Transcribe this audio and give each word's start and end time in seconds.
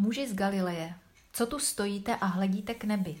Muži 0.00 0.28
z 0.28 0.34
Galileje, 0.34 0.94
co 1.32 1.46
tu 1.46 1.58
stojíte 1.58 2.16
a 2.16 2.26
hledíte 2.26 2.74
k 2.74 2.84
nebi? 2.84 3.16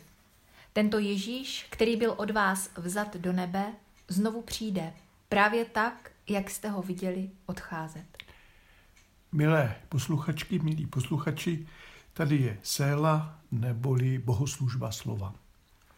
Tento 0.72 0.98
Ježíš, 0.98 1.66
který 1.70 1.96
byl 1.96 2.14
od 2.16 2.30
vás 2.30 2.70
vzat 2.76 3.16
do 3.16 3.32
nebe, 3.32 3.72
znovu 4.08 4.42
přijde, 4.42 4.92
právě 5.28 5.64
tak, 5.64 6.10
jak 6.28 6.50
jste 6.50 6.68
ho 6.68 6.82
viděli 6.82 7.30
odcházet. 7.46 8.04
Milé 9.32 9.76
posluchačky, 9.88 10.58
milí 10.58 10.86
posluchači, 10.86 11.66
tady 12.12 12.36
je 12.36 12.58
Séla 12.62 13.38
neboli 13.50 14.18
bohoslužba 14.18 14.92
slova. 14.92 15.34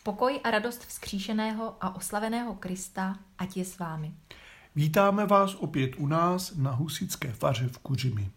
Pokoj 0.02 0.40
a 0.44 0.50
radost 0.50 0.84
vzkříšeného 0.86 1.76
a 1.80 1.96
oslaveného 1.96 2.54
Krista, 2.54 3.18
ať 3.38 3.56
je 3.56 3.64
s 3.64 3.78
vámi. 3.78 4.14
Vítáme 4.76 5.26
vás 5.26 5.54
opět 5.54 5.90
u 5.96 6.06
nás 6.06 6.54
na 6.56 6.70
Husické 6.70 7.32
faře 7.32 7.68
v 7.68 7.78
Kuřimi. 7.78 8.30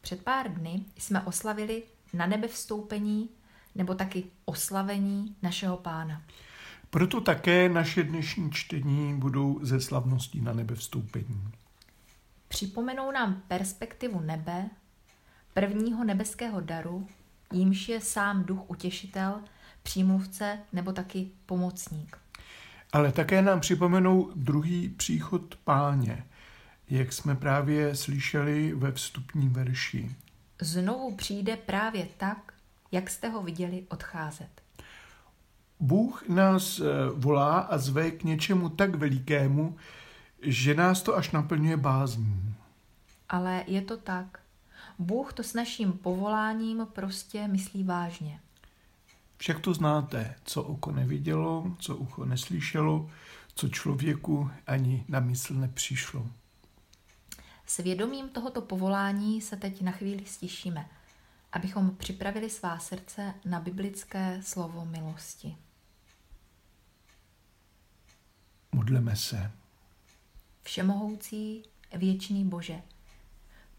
Před 0.00 0.22
pár 0.22 0.52
dny 0.52 0.84
jsme 0.96 1.20
oslavili 1.22 1.82
na 2.12 2.26
nebe 2.26 2.48
vstoupení 2.48 3.28
nebo 3.74 3.94
taky 3.94 4.24
oslavení 4.44 5.36
našeho 5.42 5.76
pána. 5.76 6.22
Proto 6.90 7.20
také 7.20 7.68
naše 7.68 8.02
dnešní 8.02 8.50
čtení 8.52 9.14
budou 9.14 9.58
ze 9.62 9.80
slavností 9.80 10.40
na 10.40 10.52
nebe 10.52 10.74
vstoupení. 10.74 11.48
Připomenou 12.48 13.10
nám 13.12 13.42
perspektivu 13.48 14.20
nebe, 14.20 14.70
prvního 15.54 16.04
nebeského 16.04 16.60
daru, 16.60 17.06
jímž 17.52 17.88
je 17.88 18.00
sám 18.00 18.44
duch 18.44 18.70
utěšitel, 18.70 19.40
přímluvce 19.82 20.58
nebo 20.72 20.92
taky 20.92 21.28
pomocník. 21.46 22.18
Ale 22.92 23.12
také 23.12 23.42
nám 23.42 23.60
připomenou 23.60 24.32
druhý 24.34 24.88
příchod 24.88 25.56
páně, 25.64 26.24
jak 26.90 27.12
jsme 27.12 27.34
právě 27.34 27.94
slyšeli 27.94 28.74
ve 28.74 28.92
vstupním 28.92 29.52
verši. 29.52 30.10
Znovu 30.60 31.16
přijde 31.16 31.56
právě 31.56 32.08
tak, 32.16 32.52
jak 32.92 33.10
jste 33.10 33.28
ho 33.28 33.42
viděli 33.42 33.84
odcházet. 33.88 34.62
Bůh 35.80 36.28
nás 36.28 36.80
eh, 36.80 36.84
volá 37.14 37.58
a 37.58 37.78
zve 37.78 38.10
k 38.10 38.24
něčemu 38.24 38.68
tak 38.68 38.94
velikému, 38.94 39.76
že 40.42 40.74
nás 40.74 41.02
to 41.02 41.16
až 41.16 41.30
naplňuje 41.30 41.76
bázní. 41.76 42.54
Ale 43.28 43.64
je 43.66 43.82
to 43.82 43.96
tak. 43.96 44.40
Bůh 44.98 45.32
to 45.32 45.42
s 45.42 45.54
naším 45.54 45.92
povoláním 45.92 46.86
prostě 46.92 47.48
myslí 47.48 47.84
vážně. 47.84 48.40
Však 49.36 49.60
to 49.60 49.74
znáte, 49.74 50.34
co 50.44 50.62
oko 50.62 50.92
nevidělo, 50.92 51.76
co 51.78 51.96
ucho 51.96 52.24
neslyšelo, 52.24 53.10
co 53.54 53.68
člověku 53.68 54.50
ani 54.66 55.04
na 55.08 55.20
mysl 55.20 55.54
nepřišlo. 55.54 56.26
Svědomím 57.70 58.28
tohoto 58.28 58.60
povolání 58.60 59.40
se 59.40 59.56
teď 59.56 59.82
na 59.82 59.92
chvíli 59.92 60.26
stišíme, 60.26 60.88
abychom 61.52 61.96
připravili 61.96 62.50
svá 62.50 62.78
srdce 62.78 63.34
na 63.44 63.60
biblické 63.60 64.40
slovo 64.42 64.84
milosti. 64.84 65.56
Modleme 68.72 69.16
se. 69.16 69.50
Všemohoucí, 70.62 71.62
věčný 71.96 72.44
Bože, 72.44 72.82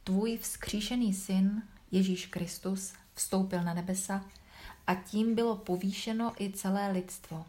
tvůj 0.04 0.38
vzkříšený 0.38 1.14
syn 1.14 1.64
Ježíš 1.92 2.26
Kristus 2.26 2.94
vstoupil 3.14 3.64
na 3.64 3.74
nebesa 3.74 4.26
a 4.88 4.96
tím 4.96 5.36
bylo 5.36 5.56
povýšeno 5.56 6.34
i 6.40 6.52
celé 6.52 6.92
lidstvo. 6.92 7.46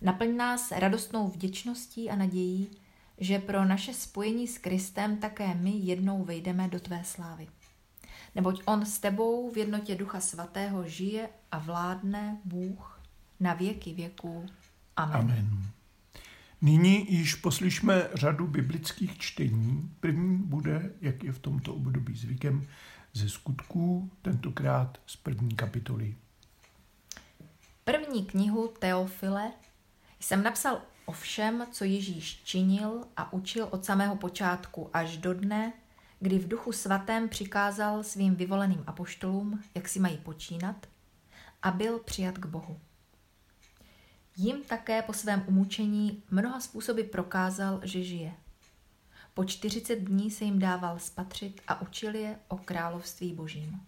Naplň 0.00 0.36
nás 0.36 0.70
radostnou 0.70 1.28
vděčností 1.28 2.10
a 2.10 2.16
nadějí, 2.16 2.83
že 3.18 3.38
pro 3.38 3.64
naše 3.64 3.94
spojení 3.94 4.48
s 4.48 4.58
Kristem 4.58 5.16
také 5.16 5.54
my 5.54 5.70
jednou 5.70 6.24
vejdeme 6.24 6.68
do 6.68 6.80
tvé 6.80 7.04
slávy. 7.04 7.48
Neboť 8.34 8.62
On 8.64 8.86
s 8.86 8.98
tebou 8.98 9.50
v 9.50 9.56
jednotě 9.56 9.94
Ducha 9.94 10.20
Svatého 10.20 10.88
žije 10.88 11.28
a 11.52 11.58
vládne 11.58 12.40
Bůh 12.44 13.02
na 13.40 13.54
věky 13.54 13.94
věků. 13.94 14.46
Amen. 14.96 15.16
Amen. 15.16 15.62
Nyní 16.62 17.12
již 17.12 17.34
poslyšme 17.34 18.08
řadu 18.14 18.46
biblických 18.46 19.18
čtení. 19.18 19.90
První 20.00 20.38
bude, 20.38 20.92
jak 21.00 21.24
je 21.24 21.32
v 21.32 21.38
tomto 21.38 21.74
období 21.74 22.16
zvykem, 22.16 22.66
ze 23.12 23.28
skutků, 23.28 24.10
tentokrát 24.22 24.98
z 25.06 25.16
první 25.16 25.54
kapitoly. 25.54 26.14
První 27.84 28.24
knihu 28.24 28.72
Teofile 28.78 29.52
jsem 30.20 30.42
napsal 30.42 30.82
o 31.04 31.12
všem, 31.12 31.66
co 31.70 31.84
Ježíš 31.84 32.42
činil 32.44 33.04
a 33.16 33.32
učil 33.32 33.68
od 33.70 33.84
samého 33.84 34.16
počátku 34.16 34.90
až 34.92 35.16
do 35.16 35.34
dne, 35.34 35.72
kdy 36.20 36.38
v 36.38 36.48
duchu 36.48 36.72
svatém 36.72 37.28
přikázal 37.28 38.02
svým 38.02 38.34
vyvoleným 38.34 38.84
apoštolům, 38.86 39.62
jak 39.74 39.88
si 39.88 40.00
mají 40.00 40.18
počínat, 40.18 40.86
a 41.62 41.70
byl 41.70 41.98
přijat 41.98 42.38
k 42.38 42.46
Bohu. 42.46 42.80
Jim 44.36 44.62
také 44.62 45.02
po 45.02 45.12
svém 45.12 45.44
umučení 45.46 46.22
mnoha 46.30 46.60
způsoby 46.60 47.02
prokázal, 47.02 47.80
že 47.82 48.02
žije. 48.02 48.32
Po 49.34 49.44
40 49.44 49.96
dní 49.96 50.30
se 50.30 50.44
jim 50.44 50.58
dával 50.58 50.98
spatřit 50.98 51.60
a 51.68 51.80
učil 51.80 52.14
je 52.14 52.38
o 52.48 52.56
království 52.56 53.32
božím. 53.32 53.80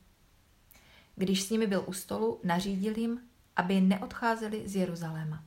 Když 1.16 1.43
s 1.43 1.50
nimi 1.50 1.66
byl 1.66 1.84
u 1.87 1.93
stolu, 1.93 2.41
nařídil 2.44 2.98
jim, 2.98 3.21
aby 3.56 3.81
neodcházeli 3.81 4.69
z 4.69 4.77
Jeruzaléma. 4.77 5.44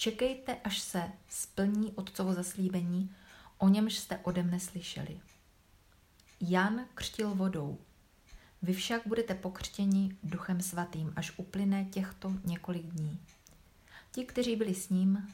Čekejte, 0.00 0.56
až 0.64 0.78
se 0.78 1.12
splní 1.28 1.92
otcovo 1.92 2.34
zaslíbení, 2.34 3.14
o 3.58 3.68
němž 3.68 3.98
jste 3.98 4.18
ode 4.18 4.42
mne 4.42 4.60
slyšeli. 4.60 5.20
Jan 6.40 6.86
křtil 6.94 7.34
vodou. 7.34 7.78
Vy 8.62 8.72
však 8.72 9.02
budete 9.06 9.34
pokřtěni 9.34 10.16
duchem 10.22 10.60
svatým, 10.60 11.12
až 11.16 11.32
uplyne 11.36 11.84
těchto 11.84 12.32
několik 12.44 12.86
dní. 12.86 13.20
Ti, 14.12 14.24
kteří 14.24 14.56
byli 14.56 14.74
s 14.74 14.88
ním, 14.88 15.28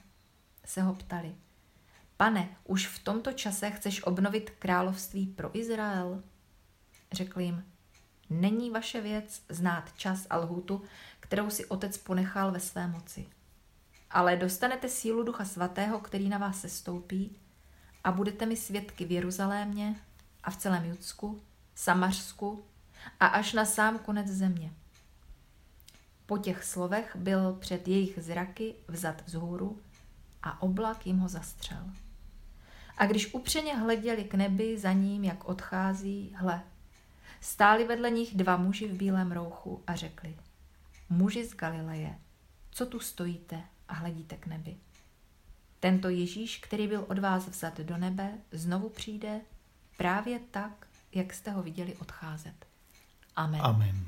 se 0.65 0.83
ho 0.83 0.95
ptali. 0.95 1.35
Pane, 2.17 2.57
už 2.65 2.87
v 2.87 3.05
tomto 3.05 3.33
čase 3.33 3.71
chceš 3.71 4.03
obnovit 4.03 4.51
království 4.51 5.27
pro 5.27 5.59
Izrael? 5.59 6.23
Řekl 7.13 7.41
jim, 7.41 7.65
není 8.31 8.71
vaše 8.71 9.01
věc 9.01 9.43
znát 9.49 9.93
čas 9.97 10.27
a 10.31 10.37
lhutu, 10.37 10.83
kterou 11.21 11.51
si 11.51 11.67
otec 11.67 11.99
ponechal 11.99 12.53
ve 12.53 12.61
své 12.61 12.87
moci. 12.87 13.27
Ale 14.17 14.37
dostanete 14.37 14.89
sílu 14.89 15.23
Ducha 15.23 15.45
Svatého, 15.45 16.01
který 16.01 16.29
na 16.29 16.39
vás 16.39 16.61
sestoupí 16.61 17.37
a 18.05 18.13
budete 18.13 18.47
mi 18.47 18.57
svědky 18.57 19.05
v 19.05 19.11
Jeruzalémě 19.11 20.01
a 20.45 20.51
v 20.51 20.57
celém 20.57 20.85
Judsku, 20.85 21.41
Samařsku 21.75 22.65
a 23.21 23.27
až 23.27 23.53
na 23.53 23.65
sám 23.65 23.99
konec 23.99 24.27
země. 24.27 24.73
Po 26.27 26.39
těch 26.39 26.65
slovech 26.65 27.17
byl 27.17 27.53
před 27.53 27.89
jejich 27.89 28.19
zraky 28.23 28.75
vzat 28.89 29.23
vzhůru 29.27 29.81
a 30.43 30.63
oblak 30.63 31.07
jim 31.07 31.19
ho 31.19 31.29
zastřel. 31.29 31.91
A 32.99 33.07
když 33.07 33.35
upřeně 33.35 33.77
hleděli 33.77 34.25
k 34.25 34.35
nebi 34.35 34.79
za 34.79 34.93
ním, 34.93 35.25
jak 35.25 35.45
odchází, 35.45 36.35
hle, 36.37 36.63
stáli 37.41 37.85
vedle 37.85 38.11
nich 38.11 38.35
dva 38.35 38.57
muži 38.57 38.89
v 38.89 38.97
bílém 38.97 39.33
rouchu 39.33 39.83
a 39.87 39.95
řekli, 39.95 40.37
muži 41.09 41.45
z 41.45 41.55
Galileje, 41.55 42.19
co 42.71 42.87
tu 42.87 43.01
stojíte 43.01 43.63
a 43.89 43.95
hledíte 43.95 44.37
k 44.37 44.47
nebi? 44.47 44.77
Tento 45.81 46.09
Ježíš, 46.09 46.59
který 46.59 46.89
byl 46.89 47.05
od 47.09 47.19
vás 47.19 47.49
vzat 47.49 47.81
do 47.81 47.97
nebe, 47.97 48.33
znovu 48.53 48.89
přijde 48.89 49.41
právě 49.97 50.41
tak, 50.51 50.87
jak 51.13 51.35
jste 51.35 51.51
ho 51.51 51.63
viděli 51.63 51.95
odcházet. 51.95 52.67
Amen. 53.37 53.61
Amen. 53.63 54.07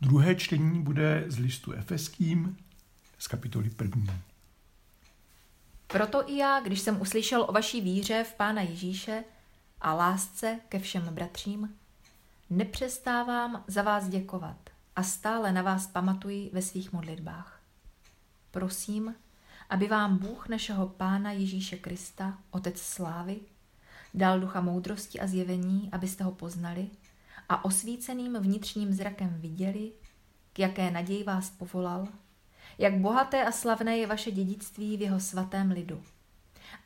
Druhé 0.00 0.34
čtení 0.34 0.82
bude 0.82 1.24
z 1.26 1.38
listu 1.38 1.72
Efeským 1.72 2.56
z 3.18 3.28
kapitoly 3.28 3.70
první. 3.70 4.10
Proto 5.86 6.30
i 6.30 6.36
já, 6.36 6.60
když 6.60 6.80
jsem 6.80 7.00
uslyšel 7.00 7.42
o 7.48 7.52
vaší 7.52 7.80
víře 7.80 8.24
v 8.24 8.34
Pána 8.34 8.62
Ježíše 8.62 9.24
a 9.80 9.94
lásce 9.94 10.60
ke 10.68 10.78
všem 10.78 11.14
bratřím, 11.14 11.76
nepřestávám 12.50 13.64
za 13.66 13.82
vás 13.82 14.08
děkovat 14.08 14.70
a 14.96 15.02
stále 15.02 15.52
na 15.52 15.62
vás 15.62 15.86
pamatuji 15.86 16.50
ve 16.52 16.62
svých 16.62 16.92
modlitbách. 16.92 17.55
Prosím, 18.56 19.14
aby 19.70 19.88
vám 19.88 20.18
Bůh 20.18 20.48
našeho 20.48 20.88
Pána 20.88 21.32
Ježíše 21.32 21.76
Krista, 21.76 22.38
Otec 22.50 22.80
slávy, 22.80 23.40
dal 24.14 24.40
ducha 24.40 24.60
moudrosti 24.60 25.20
a 25.20 25.26
zjevení, 25.26 25.88
abyste 25.92 26.24
ho 26.24 26.32
poznali 26.32 26.90
a 27.48 27.64
osvíceným 27.64 28.36
vnitřním 28.38 28.92
zrakem 28.92 29.36
viděli, 29.40 29.92
k 30.52 30.58
jaké 30.58 30.90
naději 30.90 31.24
vás 31.24 31.50
povolal, 31.50 32.08
jak 32.78 32.94
bohaté 32.94 33.44
a 33.44 33.52
slavné 33.52 33.96
je 33.96 34.06
vaše 34.06 34.30
dědictví 34.30 34.96
v 34.96 35.02
jeho 35.02 35.20
svatém 35.20 35.70
lidu 35.70 36.02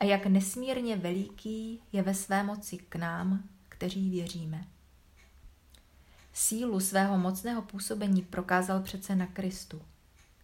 a 0.00 0.04
jak 0.04 0.26
nesmírně 0.26 0.96
veliký 0.96 1.82
je 1.92 2.02
ve 2.02 2.14
své 2.14 2.42
moci 2.42 2.78
k 2.78 2.96
nám, 2.96 3.42
kteří 3.68 4.10
věříme. 4.10 4.64
Sílu 6.32 6.80
svého 6.80 7.18
mocného 7.18 7.62
působení 7.62 8.22
prokázal 8.22 8.82
přece 8.82 9.16
na 9.16 9.26
Kristu. 9.26 9.82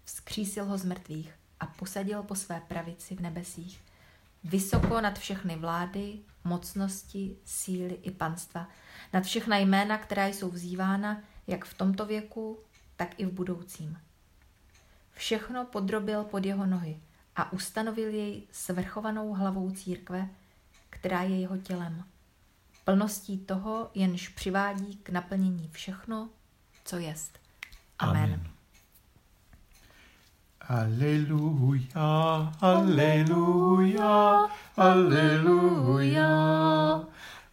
Vzkřísil 0.07 0.65
ho 0.65 0.79
z 0.79 0.85
mrtvých 0.85 1.35
a 1.61 1.67
posadil 1.67 2.23
po 2.23 2.35
své 2.35 2.61
pravici 2.61 3.17
v 3.17 3.21
nebesích, 3.21 3.85
vysoko 4.45 5.01
nad 5.01 5.19
všechny 5.19 5.57
vlády, 5.57 6.19
mocnosti, 6.45 7.37
síly 7.45 7.95
i 8.03 8.11
panstva, 8.11 8.69
nad 9.13 9.25
všechna 9.25 9.57
jména, 9.57 9.99
která 9.99 10.27
jsou 10.27 10.51
vzývána 10.51 11.23
jak 11.47 11.65
v 11.65 11.75
tomto 11.75 12.07
věku, 12.07 12.59
tak 12.97 13.21
i 13.21 13.27
v 13.27 13.33
budoucím. 13.33 13.99
Všechno 15.13 15.65
podrobil 15.65 16.25
pod 16.25 16.45
jeho 16.45 16.67
nohy 16.67 17.01
a 17.37 17.53
ustanovil 17.53 18.09
jej 18.09 18.43
svrchovanou 18.53 19.33
hlavou 19.33 19.71
církve, 19.71 20.29
která 20.91 21.23
je 21.23 21.41
jeho 21.41 21.59
tělem. 21.59 22.05
Plností 22.85 23.39
toho, 23.39 23.91
jenž 23.95 24.29
přivádí 24.29 24.97
k 24.97 25.11
naplnění 25.11 25.69
všechno, 25.73 26.31
co 26.85 26.97
jest. 26.97 27.39
Amen. 27.99 28.23
Amen. 28.23 28.56
Aleluja, 30.69 32.53
aleluja, 32.61 34.49
aleluja, 34.77 36.29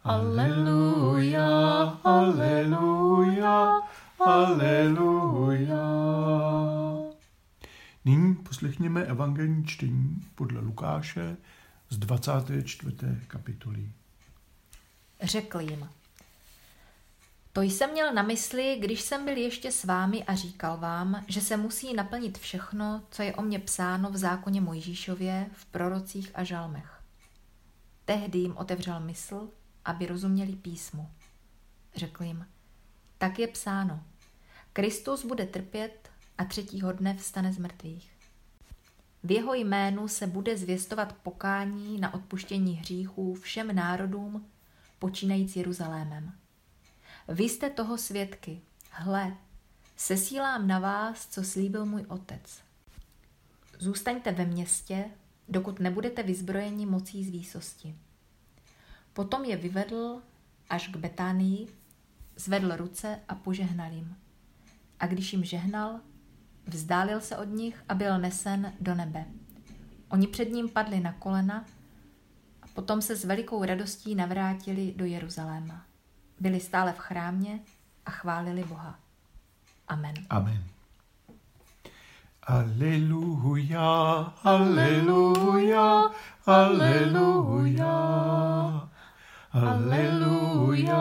aleluja, 0.03 1.47
aleluja, 2.03 3.81
aleluja. 4.19 5.83
Nyní 8.05 8.35
poslechněme 8.35 9.03
evangelní 9.03 9.65
čtení 9.65 10.23
podle 10.35 10.61
Lukáše 10.61 11.37
z 11.89 11.97
24. 11.97 12.95
kapitoly. 13.27 13.89
Řekl 15.21 15.59
jim, 15.59 15.89
to 17.53 17.61
jsem 17.61 17.91
měl 17.91 18.13
na 18.13 18.21
mysli, 18.21 18.77
když 18.79 19.01
jsem 19.01 19.25
byl 19.25 19.37
ještě 19.37 19.71
s 19.71 19.83
vámi 19.83 20.23
a 20.23 20.35
říkal 20.35 20.77
vám, 20.77 21.23
že 21.27 21.41
se 21.41 21.57
musí 21.57 21.93
naplnit 21.93 22.37
všechno, 22.37 23.03
co 23.11 23.21
je 23.21 23.35
o 23.35 23.41
mě 23.41 23.59
psáno 23.59 24.11
v 24.11 24.17
zákoně 24.17 24.61
Mojžíšově, 24.61 25.49
v 25.53 25.65
prorocích 25.65 26.31
a 26.33 26.43
žalmech. 26.43 27.01
Tehdy 28.05 28.39
jim 28.39 28.57
otevřel 28.57 28.99
mysl, 28.99 29.49
aby 29.85 30.05
rozuměli 30.05 30.55
písmu. 30.55 31.09
Řekl 31.95 32.23
jim, 32.23 32.47
tak 33.17 33.39
je 33.39 33.47
psáno, 33.47 34.03
Kristus 34.73 35.25
bude 35.25 35.45
trpět 35.45 36.09
a 36.37 36.45
třetího 36.45 36.91
dne 36.91 37.13
vstane 37.13 37.53
z 37.53 37.57
mrtvých. 37.57 38.11
V 39.23 39.31
jeho 39.31 39.53
jménu 39.53 40.07
se 40.07 40.27
bude 40.27 40.57
zvěstovat 40.57 41.13
pokání 41.13 41.99
na 41.99 42.13
odpuštění 42.13 42.73
hříchů 42.73 43.33
všem 43.33 43.75
národům, 43.75 44.45
počínajíc 44.99 45.55
Jeruzalémem. 45.55 46.42
Vy 47.27 47.43
jste 47.43 47.69
toho 47.69 47.97
svědky. 47.97 48.61
Hle, 48.89 49.37
sesílám 49.95 50.67
na 50.67 50.79
vás, 50.79 51.27
co 51.27 51.43
slíbil 51.43 51.85
můj 51.85 52.05
otec. 52.07 52.59
Zůstaňte 53.79 54.31
ve 54.31 54.45
městě, 54.45 55.05
dokud 55.49 55.79
nebudete 55.79 56.23
vyzbrojeni 56.23 56.85
mocí 56.85 57.25
z 57.25 57.29
výsosti. 57.29 57.95
Potom 59.13 59.45
je 59.45 59.57
vyvedl 59.57 60.21
až 60.69 60.87
k 60.87 60.97
Betánii, 60.97 61.67
zvedl 62.35 62.75
ruce 62.75 63.19
a 63.27 63.35
požehnal 63.35 63.91
jim. 63.91 64.15
A 64.99 65.07
když 65.07 65.33
jim 65.33 65.43
žehnal, 65.43 65.99
vzdálil 66.67 67.21
se 67.21 67.37
od 67.37 67.49
nich 67.49 67.83
a 67.89 67.95
byl 67.95 68.19
nesen 68.19 68.73
do 68.79 68.95
nebe. 68.95 69.25
Oni 70.09 70.27
před 70.27 70.51
ním 70.51 70.69
padli 70.69 70.99
na 70.99 71.13
kolena 71.13 71.65
a 72.61 72.67
potom 72.67 73.01
se 73.01 73.15
s 73.15 73.25
velikou 73.25 73.63
radostí 73.63 74.15
navrátili 74.15 74.93
do 74.97 75.05
Jeruzaléma 75.05 75.92
byli 76.43 76.59
stále 76.59 76.93
v 76.93 76.97
chrámě 76.97 77.59
a 78.05 78.11
chválili 78.11 78.63
Boha. 78.63 78.99
Amen. 79.87 80.13
Amen. 80.29 80.63
Aleluja, 82.43 83.89
aleluja, 84.43 86.11
aleluja, 86.45 87.95
aleluja, 89.51 90.99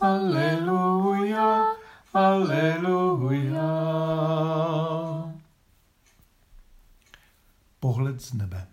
aleluja, 0.00 1.64
aleluja. 2.14 3.70
Pohled 7.80 8.20
z 8.20 8.32
nebe. 8.32 8.66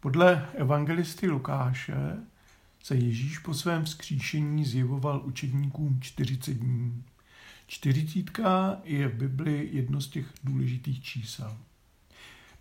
Podle 0.00 0.48
evangelisty 0.54 1.28
Lukáše 1.28 2.16
se 2.84 2.94
Ježíš 2.94 3.38
po 3.38 3.54
svém 3.54 3.84
vzkříšení 3.84 4.64
zjevoval 4.64 5.22
učedníkům 5.24 6.00
40 6.00 6.54
dní. 6.54 7.04
Čtyřicítka 7.66 8.76
je 8.84 9.08
v 9.08 9.14
Bibli 9.14 9.68
jedno 9.72 10.00
z 10.00 10.08
těch 10.08 10.26
důležitých 10.44 11.02
čísel. 11.02 11.56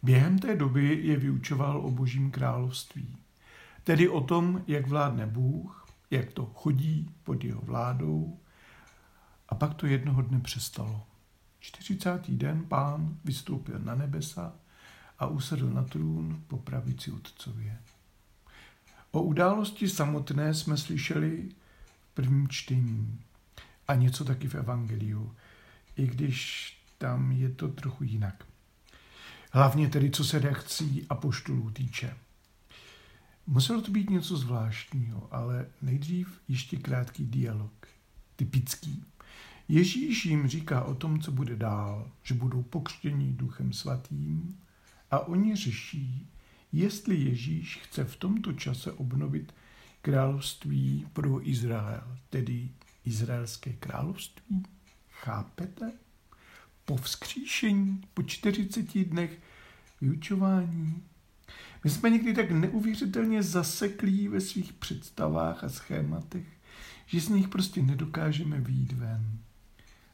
Během 0.03 0.39
té 0.39 0.55
doby 0.55 0.99
je 1.03 1.17
vyučoval 1.17 1.77
o 1.77 1.91
božím 1.91 2.31
království, 2.31 3.17
tedy 3.83 4.09
o 4.09 4.21
tom, 4.21 4.63
jak 4.67 4.87
vládne 4.87 5.27
Bůh, 5.27 5.87
jak 6.11 6.33
to 6.33 6.45
chodí 6.45 7.09
pod 7.23 7.43
jeho 7.43 7.61
vládou. 7.61 8.39
A 9.49 9.55
pak 9.55 9.73
to 9.73 9.87
jednoho 9.87 10.21
dne 10.21 10.39
přestalo. 10.39 11.07
40. 11.59 12.31
den 12.31 12.65
pán 12.65 13.17
vystoupil 13.25 13.79
na 13.79 13.95
nebesa 13.95 14.53
a 15.19 15.27
usedl 15.27 15.69
na 15.69 15.83
trůn 15.83 16.43
po 16.47 16.57
pravici 16.57 17.11
otcově. 17.11 17.79
O 19.15 19.21
události 19.21 19.89
samotné 19.89 20.53
jsme 20.53 20.77
slyšeli 20.77 21.49
v 22.01 22.13
prvním 22.13 22.47
čtení 22.47 23.19
a 23.87 23.95
něco 23.95 24.25
taky 24.25 24.47
v 24.47 24.55
Evangeliu, 24.55 25.35
i 25.95 26.07
když 26.07 26.73
tam 26.97 27.31
je 27.31 27.49
to 27.49 27.67
trochu 27.67 28.03
jinak. 28.03 28.45
Hlavně 29.51 29.89
tedy, 29.89 30.11
co 30.11 30.23
se 30.23 30.39
reakcí 30.39 31.05
a 31.09 31.15
poštulů 31.15 31.71
týče. 31.71 32.17
Muselo 33.47 33.81
to 33.81 33.91
být 33.91 34.09
něco 34.09 34.37
zvláštního, 34.37 35.27
ale 35.31 35.65
nejdřív 35.81 36.39
ještě 36.47 36.77
krátký 36.77 37.25
dialog. 37.25 37.87
Typický. 38.35 39.03
Ježíš 39.67 40.25
jim 40.25 40.47
říká 40.47 40.83
o 40.83 40.95
tom, 40.95 41.21
co 41.21 41.31
bude 41.31 41.55
dál, 41.55 42.11
že 42.23 42.33
budou 42.33 42.61
pokřtění 42.63 43.33
duchem 43.33 43.73
svatým 43.73 44.57
a 45.11 45.19
oni 45.19 45.55
řeší, 45.55 46.27
jestli 46.73 47.15
Ježíš 47.15 47.79
chce 47.83 48.03
v 48.03 48.15
tomto 48.15 48.53
čase 48.53 48.91
obnovit 48.91 49.53
království 50.01 51.07
pro 51.13 51.49
Izrael, 51.49 52.17
tedy 52.29 52.69
izraelské 53.05 53.73
království. 53.73 54.63
Chápete? 55.09 55.91
Po 56.85 56.97
vzkříšení, 56.97 58.01
po 58.13 58.23
40 58.23 59.05
dnech 59.05 59.39
vyučování. 60.01 61.03
My 61.83 61.89
jsme 61.89 62.09
někdy 62.09 62.33
tak 62.33 62.51
neuvěřitelně 62.51 63.43
zaseklí 63.43 64.27
ve 64.27 64.41
svých 64.41 64.73
představách 64.73 65.63
a 65.63 65.69
schématech, 65.69 66.45
že 67.05 67.21
z 67.21 67.29
nich 67.29 67.47
prostě 67.47 67.81
nedokážeme 67.81 68.61
výjít 68.61 68.91
ven. 68.91 69.39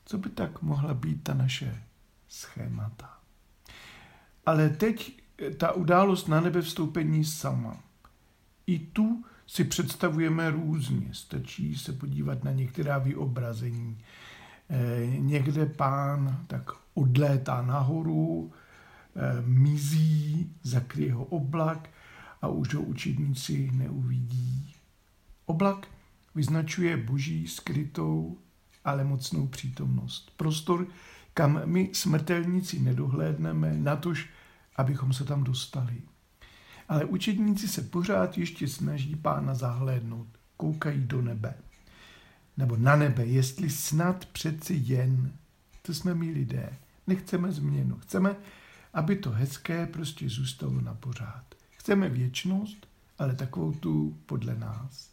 Co 0.05 0.17
by 0.17 0.29
tak 0.29 0.61
mohla 0.61 0.93
být 0.93 1.23
ta 1.23 1.33
naše 1.33 1.83
schémata? 2.27 3.19
Ale 4.45 4.69
teď 4.69 5.21
ta 5.57 5.71
událost 5.71 6.27
na 6.27 6.41
nebe 6.41 6.61
vstoupení 6.61 7.25
sama. 7.25 7.77
I 8.67 8.79
tu 8.79 9.23
si 9.47 9.63
představujeme 9.63 10.51
různě. 10.51 11.09
Stačí 11.11 11.75
se 11.75 11.93
podívat 11.93 12.43
na 12.43 12.51
některá 12.51 12.97
vyobrazení. 12.97 13.97
E, 14.69 15.07
někde 15.17 15.65
pán 15.65 16.43
tak 16.47 16.71
odlétá 16.93 17.61
nahoru, 17.61 18.51
e, 19.15 19.41
mizí, 19.41 20.51
zakryje 20.63 21.13
ho 21.13 21.25
oblak 21.25 21.89
a 22.41 22.47
už 22.47 22.73
ho 22.73 22.81
učedníci 22.81 23.71
neuvidí. 23.73 24.73
Oblak 25.45 25.87
vyznačuje 26.35 26.97
boží 26.97 27.47
skrytou, 27.47 28.37
ale 28.85 29.03
mocnou 29.03 29.47
přítomnost. 29.47 30.31
Prostor, 30.37 30.87
kam 31.33 31.61
my 31.65 31.89
smrtelníci 31.93 32.79
nedohlédneme, 32.79 33.73
natož 33.77 34.29
abychom 34.79 35.13
se 35.13 35.25
tam 35.25 35.43
dostali. 35.43 36.01
Ale 36.87 37.05
učedníci 37.05 37.67
se 37.67 37.81
pořád 37.81 38.37
ještě 38.37 38.67
snaží 38.67 39.15
pána 39.15 39.55
zahlédnout, 39.55 40.27
koukají 40.57 41.01
do 41.01 41.21
nebe. 41.21 41.53
Nebo 42.57 42.77
na 42.77 42.95
nebe, 42.95 43.25
jestli 43.25 43.69
snad 43.69 44.25
přeci 44.25 44.81
jen, 44.83 45.31
to 45.81 45.93
jsme 45.93 46.15
my 46.15 46.31
lidé, 46.31 46.69
nechceme 47.07 47.51
změnu, 47.51 47.95
chceme, 47.95 48.35
aby 48.93 49.15
to 49.15 49.31
hezké 49.31 49.85
prostě 49.85 50.29
zůstalo 50.29 50.81
na 50.81 50.93
pořád. 50.93 51.45
Chceme 51.77 52.09
věčnost, 52.09 52.87
ale 53.17 53.35
takovou 53.35 53.71
tu 53.71 54.17
podle 54.25 54.55
nás. 54.55 55.09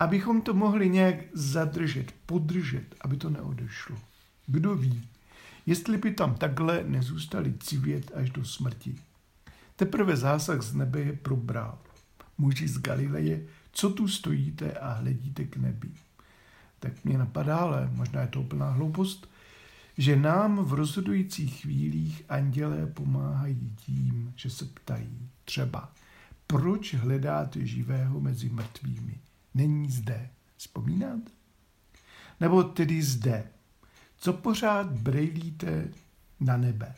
Abychom 0.00 0.42
to 0.42 0.54
mohli 0.54 0.88
nějak 0.88 1.16
zadržet, 1.32 2.14
podržet, 2.26 2.94
aby 3.00 3.16
to 3.16 3.30
neodešlo. 3.30 3.96
Kdo 4.46 4.74
ví, 4.74 5.08
jestli 5.66 5.98
by 5.98 6.10
tam 6.10 6.34
takhle 6.34 6.84
nezůstali 6.84 7.54
civět 7.60 8.10
až 8.14 8.30
do 8.30 8.44
smrti. 8.44 8.94
Teprve 9.76 10.16
zásah 10.16 10.62
z 10.62 10.74
nebe 10.74 11.00
je 11.00 11.12
probral. 11.12 11.78
Muži 12.38 12.68
z 12.68 12.78
Galileje, 12.78 13.46
co 13.72 13.90
tu 13.90 14.08
stojíte 14.08 14.72
a 14.72 14.92
hledíte 14.92 15.44
k 15.44 15.56
nebi. 15.56 15.90
Tak 16.80 17.04
mě 17.04 17.18
napadá, 17.18 17.56
ale 17.56 17.90
možná 17.94 18.20
je 18.20 18.28
to 18.28 18.40
úplná 18.40 18.70
hloupost, 18.70 19.30
že 19.98 20.16
nám 20.16 20.64
v 20.64 20.72
rozhodujících 20.72 21.60
chvílích 21.60 22.22
andělé 22.28 22.86
pomáhají 22.86 23.76
tím, 23.76 24.32
že 24.36 24.50
se 24.50 24.64
ptají 24.64 25.28
třeba, 25.44 25.92
Proč 26.52 26.94
hledáte 26.94 27.66
živého 27.66 28.20
mezi 28.20 28.48
mrtvými? 28.48 29.20
Není 29.54 29.90
zde. 29.90 30.30
Vzpomínáte? 30.56 31.30
Nebo 32.40 32.62
tedy 32.62 33.02
zde. 33.02 33.44
Co 34.22 34.32
pořád 34.32 34.86
brejlíte 34.92 35.88
na 36.40 36.56
nebe? 36.56 36.94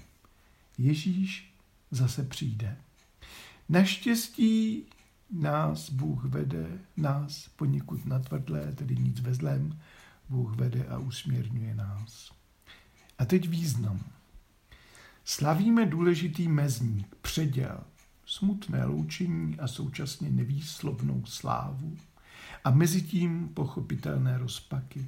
Ježíš 0.78 1.54
zase 1.90 2.24
přijde. 2.24 2.76
Naštěstí 3.68 4.84
nás 5.30 5.90
Bůh 5.90 6.24
vede, 6.24 6.78
nás 6.96 7.48
poněkud 7.56 8.06
natvrdlé, 8.06 8.72
tedy 8.72 8.96
nic 8.96 9.20
ve 9.20 9.34
zlém, 9.34 9.80
Bůh 10.28 10.56
vede 10.56 10.86
a 10.86 10.98
usměrňuje 10.98 11.74
nás. 11.74 12.32
A 13.18 13.24
teď 13.24 13.48
význam. 13.48 14.00
Slavíme 15.24 15.86
důležitý 15.86 16.48
mezník, 16.48 17.14
předěl, 17.22 17.80
smutné 18.26 18.84
loučení 18.84 19.58
a 19.58 19.68
současně 19.68 20.30
nevýslovnou 20.30 21.24
slávu 21.26 21.96
a 22.64 22.70
mezi 22.70 23.02
tím 23.02 23.48
pochopitelné 23.48 24.38
rozpaky 24.38 25.06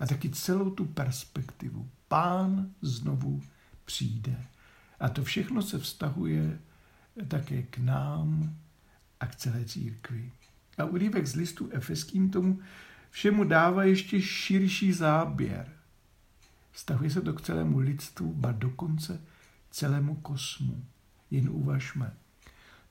a 0.00 0.06
taky 0.06 0.30
celou 0.30 0.70
tu 0.70 0.84
perspektivu. 0.84 1.88
Pán 2.08 2.70
znovu 2.82 3.42
přijde. 3.84 4.44
A 5.00 5.08
to 5.08 5.24
všechno 5.24 5.62
se 5.62 5.78
vztahuje 5.78 6.58
také 7.28 7.62
k 7.62 7.78
nám 7.78 8.56
a 9.20 9.26
k 9.26 9.36
celé 9.36 9.64
církvi. 9.64 10.32
A 10.78 10.84
úryvek 10.84 11.26
z 11.26 11.34
listu 11.34 11.70
efeským 11.72 12.30
tomu 12.30 12.60
všemu 13.10 13.44
dává 13.44 13.84
ještě 13.84 14.22
širší 14.22 14.92
záběr. 14.92 15.72
Vztahuje 16.72 17.10
se 17.10 17.20
to 17.20 17.32
k 17.32 17.42
celému 17.42 17.78
lidstvu, 17.78 18.34
ba 18.34 18.52
dokonce 18.52 19.20
celému 19.70 20.14
kosmu. 20.14 20.84
Jen 21.30 21.48
uvažme. 21.48 22.12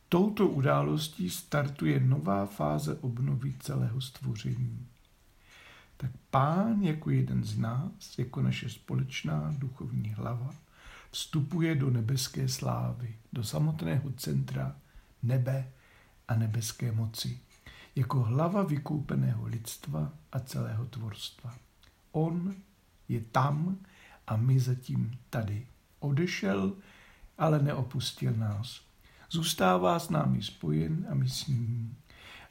Touto 0.10 0.48
událostí 0.48 1.30
startuje 1.30 2.00
nová 2.00 2.46
fáze 2.46 2.96
obnovy 2.96 3.56
celého 3.60 4.02
stvoření. 4.02 4.88
Tak 5.98 6.12
pán 6.30 6.82
jako 6.82 7.10
jeden 7.10 7.44
z 7.44 7.58
nás, 7.58 8.18
jako 8.18 8.42
naše 8.42 8.70
společná 8.70 9.56
duchovní 9.58 10.13
hlava, 10.13 10.56
vstupuje 11.12 11.75
do 11.75 11.89
nebeské 11.89 12.50
slávy, 12.50 13.16
do 13.34 13.44
samotného 13.44 14.12
centra 14.12 14.75
nebe 15.24 15.72
a 16.27 16.36
nebeské 16.36 16.92
moci, 16.92 17.39
jako 17.96 18.24
hlava 18.24 18.63
vykoupeného 18.63 19.46
lidstva 19.48 20.13
a 20.32 20.39
celého 20.39 20.86
tvorstva. 20.86 21.56
On 22.12 22.56
je 23.10 23.22
tam 23.22 23.77
a 24.27 24.38
my 24.38 24.60
zatím 24.60 25.18
tady. 25.30 25.68
Odešel, 26.00 26.74
ale 27.38 27.60
neopustil 27.60 28.34
nás. 28.34 28.82
Zůstává 29.32 30.00
s 30.00 30.10
námi 30.10 30.44
spojen 30.44 31.08
a 31.10 31.13
my 31.13 31.30
s 31.30 31.48
ním. 31.48 31.98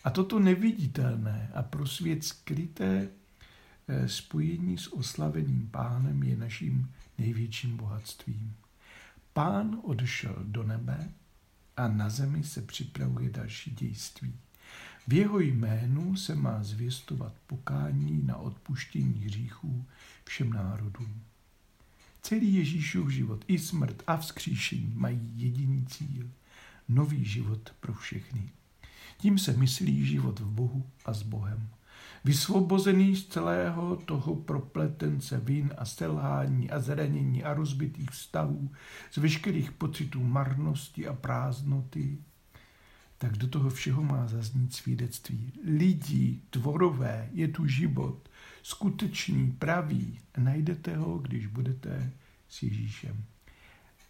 A 0.05 0.11
toto 0.11 0.39
neviditelné 0.39 1.51
a 1.55 1.63
pro 1.63 1.87
svět 1.87 2.25
skryté 2.25 3.09
spojení 4.07 4.79
s 4.79 4.93
oslaveným 4.93 5.69
pánem 5.71 6.23
je 6.23 6.37
naším 6.37 6.93
největším 7.19 7.77
bohatstvím. 7.77 8.57
Pán 9.33 9.81
odešel 9.83 10.37
do 10.43 10.63
nebe 10.63 11.11
a 11.77 11.89
na 11.89 12.09
zemi 12.09 12.45
se 12.45 12.63
připravuje 12.63 13.31
další 13.31 13.71
dějství. 13.71 14.35
V 15.09 15.13
jeho 15.13 15.41
jménu 15.41 16.17
se 16.17 16.35
má 16.35 16.63
zvěstovat 16.63 17.33
pokání 17.47 18.23
na 18.23 18.37
odpuštění 18.37 19.25
hříchů 19.25 19.85
všem 20.25 20.53
národům. 20.53 21.23
Celý 22.23 22.55
Ježíšův 22.55 23.11
život, 23.11 23.45
i 23.49 23.59
smrt 23.59 24.03
a 24.07 24.17
vzkříšení 24.17 24.93
mají 24.95 25.33
jediný 25.35 25.87
cíl– 25.87 26.31
nový 26.89 27.25
život 27.25 27.75
pro 27.81 27.95
všechny. 27.95 28.51
Tím 29.19 29.39
se 29.39 29.53
myslí 29.53 30.07
život 30.07 30.41
v 30.41 30.51
Bohu 30.51 30.87
a 31.05 31.13
s 31.13 31.23
Bohem. 31.23 31.69
Vysvobozený 32.25 33.17
z 33.17 33.27
celého 33.27 33.97
toho 33.97 34.37
propletence 34.37 35.41
vin 35.41 35.75
a 35.79 35.85
selhání 35.85 36.71
a 36.71 36.81
zranění 36.81 37.45
a 37.45 37.55
rozbitých 37.55 38.11
vztahů, 38.11 38.71
z 39.11 39.17
veškerých 39.17 39.73
pocitů 39.73 40.23
marnosti 40.23 41.07
a 41.07 41.13
prázdnoty, 41.13 42.19
tak 43.19 43.37
do 43.37 43.49
toho 43.49 43.71
všeho 43.71 44.03
má 44.03 44.27
zaznít 44.27 44.75
svědectví. 44.75 45.53
Lidí, 45.65 46.43
tvorové, 46.51 47.29
je 47.33 47.49
tu 47.49 47.67
život, 47.67 48.29
skutečný, 48.63 49.53
pravý. 49.53 50.19
Najdete 50.37 50.97
ho, 50.97 51.19
když 51.19 51.47
budete 51.47 52.13
s 52.49 52.63
Ježíšem. 52.63 53.25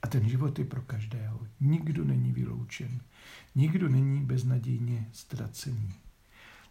A 0.02 0.06
ten 0.06 0.28
život 0.28 0.58
je 0.58 0.64
pro 0.64 0.82
každého. 0.82 1.46
Nikdo 1.60 2.04
není 2.04 2.32
vyloučen. 2.32 3.00
Nikdo 3.54 3.88
není 3.88 4.20
beznadějně 4.20 5.08
ztracený. 5.12 5.92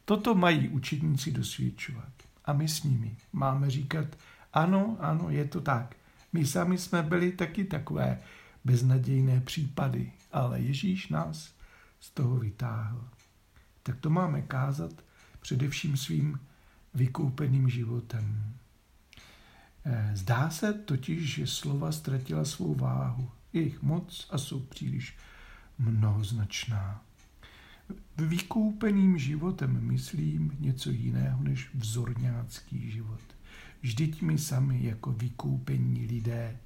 Toto 0.06 0.36
mají 0.36 0.70
učedníci 0.70 1.32
dosvědčovat. 1.32 2.14
A 2.46 2.54
my 2.54 2.68
s 2.68 2.84
nimi 2.84 3.18
máme 3.34 3.70
říkat, 3.70 4.08
ano, 4.54 4.98
ano, 5.00 5.30
je 5.30 5.46
to 5.46 5.62
tak. 5.62 5.96
My 6.34 6.46
sami 6.46 6.78
jsme 6.78 7.04
byli 7.04 7.32
taky 7.32 7.64
takové 7.64 8.20
beznadějné 8.66 9.42
případy, 9.42 10.12
ale 10.32 10.60
Ježíš 10.60 11.10
nás 11.10 11.54
z 12.00 12.10
toho 12.10 12.36
vytáhl. 12.36 13.10
Tak 13.84 14.00
to 14.00 14.10
máme 14.10 14.42
kázat 14.42 14.92
především 15.40 15.98
svým 15.98 16.40
vykoupeným 16.94 17.70
životem. 17.70 18.54
Eh, 19.86 20.12
zdá 20.14 20.50
se 20.50 20.74
totiž, 20.74 21.36
že 21.36 21.48
slova 21.48 21.92
ztratila 21.92 22.46
svou 22.46 22.76
váhu. 22.76 23.32
Jejich 23.54 23.82
moc 23.82 24.28
a 24.30 24.38
jsou 24.38 24.60
příliš 24.60 25.18
mnohoznačná. 25.78 27.05
Vykoupeným 28.18 29.18
životem 29.18 29.88
myslím 29.88 30.58
něco 30.60 30.92
jiného 30.92 31.44
než 31.44 31.70
vzorňácký 31.74 32.92
život. 32.92 33.22
Vždyť 33.82 34.22
my 34.22 34.38
sami 34.38 34.84
jako 34.84 35.12
vykoupení 35.12 36.06
lidé 36.06 36.58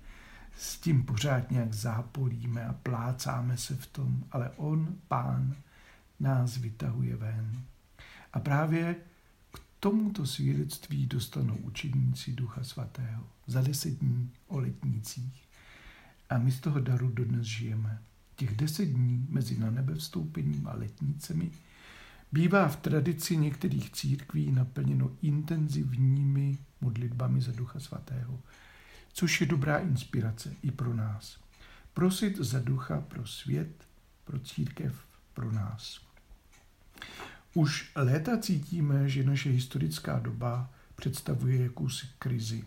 s 0.58 0.78
tím 0.78 1.04
pořád 1.04 1.52
nějak 1.52 1.74
zápolíme 1.74 2.66
a 2.66 2.74
plácáme 2.74 3.58
se 3.58 3.76
v 3.76 3.88
tom, 3.88 4.24
ale 4.32 4.50
on, 4.50 4.96
pán, 5.08 5.56
nás 6.20 6.58
vytahuje 6.58 7.16
ven. 7.16 7.64
A 8.34 8.40
právě 8.40 8.96
k 9.52 9.60
tomuto 9.80 10.26
svědectví 10.26 11.06
dostanou 11.06 11.56
učeníci 11.56 12.34
Ducha 12.34 12.64
Svatého 12.64 13.24
za 13.48 13.62
deset 13.62 14.00
dní 14.00 14.32
o 14.48 14.60
letnících. 14.60 15.44
A 16.30 16.38
my 16.38 16.52
z 16.52 16.60
toho 16.60 16.80
daru 16.80 17.10
dodnes 17.10 17.46
žijeme. 17.46 18.02
Těch 18.40 18.56
deset 18.56 18.86
dní 18.86 19.28
mezi 19.30 19.60
na 19.60 19.72
nebe 19.72 19.96
vstoupením 19.96 20.68
a 20.68 20.74
letnicemi 20.74 21.52
bývá 22.32 22.68
v 22.68 22.76
tradici 22.76 23.38
některých 23.38 23.92
církví 23.92 24.52
naplněno 24.52 25.12
intenzivními 25.22 26.58
modlitbami 26.82 27.42
za 27.42 27.52
Ducha 27.52 27.80
Svatého, 27.80 28.40
což 29.14 29.42
je 29.42 29.48
dobrá 29.48 29.78
inspirace 29.78 30.56
i 30.62 30.72
pro 30.72 30.94
nás. 30.94 31.40
Prosit 31.94 32.38
za 32.38 32.60
ducha 32.60 33.02
pro 33.02 33.28
svět, 33.28 33.84
pro 34.24 34.40
církev, 34.40 34.96
pro 35.34 35.52
nás. 35.52 36.02
Už 37.54 37.92
léta 37.96 38.38
cítíme, 38.38 39.10
že 39.10 39.24
naše 39.24 39.50
historická 39.50 40.20
doba 40.20 40.74
představuje 40.96 41.64
jakousi 41.64 42.08
krizi, 42.20 42.64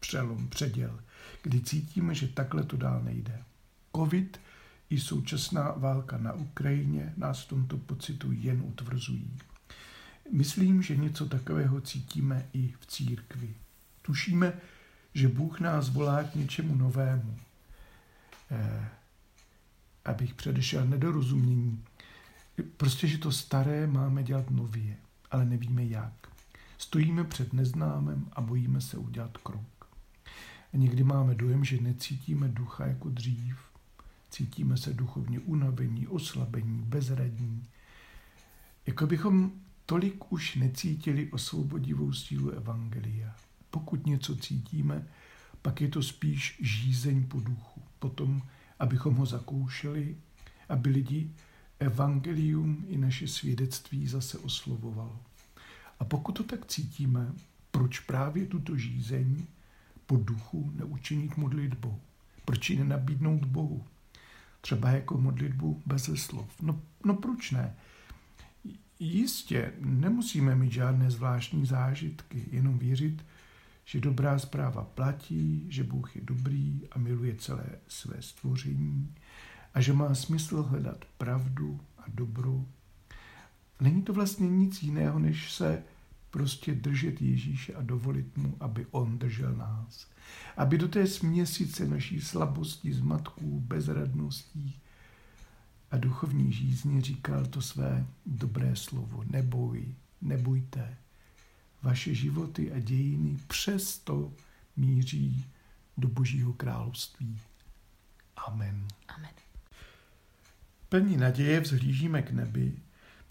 přelom, 0.00 0.48
předěl, 0.48 1.00
kdy 1.42 1.60
cítíme, 1.60 2.14
že 2.14 2.28
takhle 2.28 2.62
to 2.62 2.76
dál 2.76 3.02
nejde. 3.02 3.42
Covid 3.96 4.40
i 4.90 5.00
současná 5.00 5.72
válka 5.72 6.18
na 6.18 6.32
Ukrajině 6.32 7.12
nás 7.16 7.42
v 7.42 7.48
tomto 7.48 7.76
pocitu 7.76 8.32
jen 8.32 8.62
utvrzují. 8.62 9.36
Myslím, 10.32 10.82
že 10.82 10.96
něco 10.96 11.26
takového 11.26 11.80
cítíme 11.80 12.48
i 12.52 12.74
v 12.80 12.86
církvi. 12.86 13.54
Tušíme, 14.02 14.52
že 15.14 15.28
Bůh 15.28 15.60
nás 15.60 15.88
volá 15.88 16.24
k 16.24 16.34
něčemu 16.34 16.74
novému. 16.74 17.38
Eh, 18.50 18.88
abych 20.04 20.34
předešel 20.34 20.86
nedorozumění. 20.86 21.84
Prostě, 22.76 23.06
že 23.06 23.18
to 23.18 23.32
staré 23.32 23.86
máme 23.86 24.22
dělat 24.22 24.50
nově, 24.50 24.96
ale 25.30 25.44
nevíme 25.44 25.84
jak. 25.84 26.12
Stojíme 26.78 27.24
před 27.24 27.52
neznámem 27.52 28.28
a 28.32 28.40
bojíme 28.40 28.80
se 28.80 28.96
udělat 28.96 29.36
krok. 29.36 29.88
A 30.72 30.76
někdy 30.76 31.04
máme 31.04 31.34
dojem, 31.34 31.64
že 31.64 31.80
necítíme 31.80 32.48
ducha 32.48 32.86
jako 32.86 33.08
dřív. 33.08 33.56
Cítíme 34.34 34.76
se 34.76 34.94
duchovně 34.94 35.40
unavení, 35.40 36.06
oslabení, 36.06 36.82
bezradní. 36.82 37.66
Jako 38.86 39.06
bychom 39.06 39.52
tolik 39.86 40.32
už 40.32 40.54
necítili 40.54 41.30
osvobodivou 41.32 42.12
sílu 42.12 42.50
Evangelia. 42.50 43.34
Pokud 43.70 44.06
něco 44.06 44.36
cítíme, 44.36 45.06
pak 45.62 45.80
je 45.80 45.88
to 45.88 46.02
spíš 46.02 46.58
žízeň 46.60 47.26
po 47.26 47.40
duchu. 47.40 47.82
Potom, 47.98 48.42
abychom 48.78 49.14
ho 49.14 49.26
zakoušeli, 49.26 50.16
aby 50.68 50.90
lidi 50.90 51.30
evangelium 51.78 52.84
i 52.88 52.98
naše 52.98 53.28
svědectví 53.28 54.06
zase 54.06 54.38
oslovovalo. 54.38 55.20
A 56.00 56.04
pokud 56.04 56.32
to 56.32 56.44
tak 56.44 56.66
cítíme, 56.66 57.32
proč 57.70 58.00
právě 58.00 58.46
tuto 58.46 58.76
žízeň 58.76 59.46
po 60.06 60.16
duchu 60.16 60.72
neučinit 60.74 61.36
modlitbou? 61.36 62.00
Proč 62.44 62.70
ji 62.70 62.78
nenabídnout 62.78 63.44
Bohu? 63.44 63.84
Třeba 64.64 64.90
jako 64.90 65.18
modlitbu 65.18 65.82
bez 65.86 66.10
slov. 66.14 66.62
No, 66.62 66.80
no 67.04 67.14
proč 67.14 67.50
ne? 67.50 67.76
Jistě, 68.98 69.72
nemusíme 69.80 70.54
mít 70.54 70.72
žádné 70.72 71.10
zvláštní 71.10 71.66
zážitky, 71.66 72.48
jenom 72.50 72.78
věřit, 72.78 73.24
že 73.84 74.00
dobrá 74.00 74.38
zpráva 74.38 74.84
platí, 74.84 75.66
že 75.68 75.84
Bůh 75.84 76.16
je 76.16 76.22
dobrý 76.24 76.80
a 76.90 76.98
miluje 76.98 77.34
celé 77.34 77.66
své 77.88 78.22
stvoření 78.22 79.14
a 79.74 79.80
že 79.80 79.92
má 79.92 80.14
smysl 80.14 80.62
hledat 80.62 81.04
pravdu 81.18 81.80
a 81.98 82.04
dobro. 82.08 82.64
Není 83.80 84.02
to 84.02 84.12
vlastně 84.12 84.48
nic 84.48 84.82
jiného, 84.82 85.18
než 85.18 85.52
se 85.52 85.82
prostě 86.34 86.74
držet 86.74 87.22
Ježíše 87.22 87.74
a 87.74 87.82
dovolit 87.82 88.36
mu, 88.36 88.56
aby 88.60 88.86
on 88.90 89.18
držel 89.18 89.52
nás. 89.52 90.06
Aby 90.56 90.78
do 90.78 90.88
té 90.88 91.06
směsice 91.06 91.88
naší 91.88 92.20
slabosti, 92.20 92.92
zmatků, 92.92 93.60
bezradností 93.60 94.80
a 95.90 95.96
duchovní 95.96 96.52
žízně 96.52 97.00
říkal 97.00 97.46
to 97.46 97.62
své 97.62 98.06
dobré 98.26 98.76
slovo. 98.76 99.24
Neboj, 99.30 99.94
nebojte. 100.22 100.96
Vaše 101.82 102.14
životy 102.14 102.72
a 102.72 102.78
dějiny 102.78 103.38
přesto 103.46 104.32
míří 104.76 105.44
do 105.96 106.08
Božího 106.08 106.52
království. 106.52 107.40
Amen. 108.36 108.88
Amen. 109.08 109.34
Plní 110.88 111.16
naděje 111.16 111.60
vzhlížíme 111.60 112.22
k 112.22 112.30
nebi, 112.30 112.72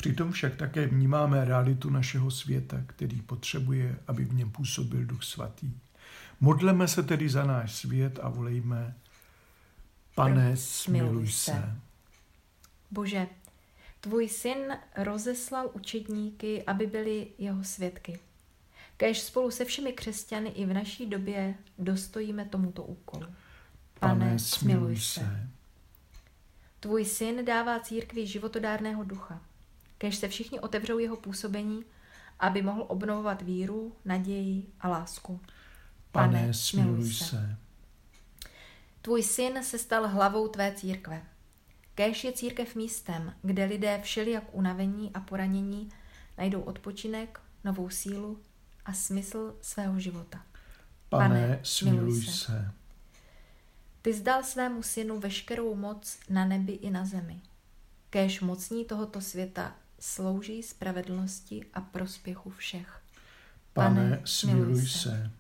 přitom 0.04 0.32
však 0.32 0.56
také 0.56 0.88
vnímáme 0.88 1.46
realitu 1.46 1.90
našeho 1.90 2.32
světa, 2.32 2.84
který 2.88 3.22
potřebuje, 3.22 4.00
aby 4.08 4.26
v 4.26 4.34
něm 4.34 4.52
působil 4.52 5.06
Duch 5.06 5.24
Svatý. 5.24 5.72
Modleme 6.40 6.88
se 6.88 7.04
tedy 7.04 7.30
za 7.30 7.44
náš 7.44 7.76
svět 7.76 8.20
a 8.22 8.30
volejme, 8.30 8.96
pane, 10.16 10.58
smiluj 10.58 11.28
se. 11.28 11.76
Bože, 12.92 13.28
tvůj 14.02 14.30
syn 14.30 14.78
rozeslal 14.98 15.70
učedníky, 15.74 16.64
aby 16.64 16.88
byli 16.88 17.28
jeho 17.38 17.64
svědky. 17.64 18.20
Kež 18.98 19.22
spolu 19.22 19.52
se 19.52 19.66
všemi 19.66 19.94
křesťany 19.94 20.50
i 20.50 20.66
v 20.66 20.74
naší 20.74 21.06
době 21.06 21.56
dostojíme 21.80 22.46
tomuto 22.46 22.84
úkolu. 22.84 23.26
Pane, 24.00 24.40
smiluj 24.40 24.98
se. 24.98 25.50
Tvůj 26.80 27.06
syn 27.06 27.46
dává 27.46 27.80
církvi 27.80 28.28
životodárného 28.28 29.04
ducha. 29.04 29.42
Kež 29.98 30.16
se 30.16 30.28
všichni 30.28 30.60
otevřou 30.60 31.00
jeho 31.00 31.16
působení, 31.16 31.86
aby 32.40 32.62
mohl 32.62 32.86
obnovovat 32.88 33.42
víru, 33.42 33.96
naději 34.06 34.68
a 34.80 34.90
lásku. 34.90 35.42
Pane, 36.12 36.40
Pane 36.40 36.54
smiluj 36.54 37.10
se. 37.14 37.58
Tvůj 39.02 39.24
syn 39.24 39.64
se 39.64 39.80
stal 39.80 40.08
hlavou 40.08 40.48
tvé 40.48 40.72
církve. 40.72 41.22
Kéž 41.96 42.24
je 42.24 42.32
církev 42.32 42.76
místem, 42.76 43.34
kde 43.42 43.66
lidé 43.66 44.00
všelijak 44.04 44.44
unavení 44.52 45.12
a 45.14 45.20
poranění 45.20 45.90
najdou 46.38 46.62
odpočinek, 46.62 47.40
novou 47.64 47.90
sílu 47.90 48.40
a 48.86 48.94
smysl 48.94 49.56
svého 49.62 50.00
života. 50.00 50.46
Pane, 51.10 51.30
Pane 51.30 51.60
smiluj 51.64 52.22
se. 52.22 52.32
se. 52.32 52.72
Ty 54.02 54.14
zdal 54.14 54.44
svému 54.44 54.84
synu 54.84 55.20
veškerou 55.20 55.76
moc 55.76 56.20
na 56.30 56.46
nebi 56.46 56.74
i 56.74 56.90
na 56.90 57.06
zemi. 57.06 57.42
Kéž 58.10 58.42
mocní 58.42 58.86
tohoto 58.86 59.22
světa 59.22 59.76
slouží 60.04 60.64
spravedlnosti 60.64 61.66
a 61.74 61.82
prospěchu 61.82 62.50
všech. 62.50 63.02
Pane, 63.74 63.96
Pane 63.96 64.22
smiluj 64.26 64.82
se. 64.82 64.88
se. 65.00 65.32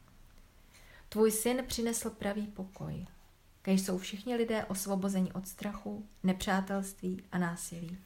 Tvůj 1.09 1.31
syn 1.31 1.63
přinesl 1.67 2.09
pravý 2.09 2.47
pokoj. 2.47 3.05
Kež 3.61 3.81
jsou 3.81 3.97
všichni 3.97 4.35
lidé 4.35 4.65
osvobozeni 4.65 5.31
od 5.31 5.47
strachu, 5.47 6.05
nepřátelství 6.23 7.23
a 7.31 7.37
násilí. 7.37 7.97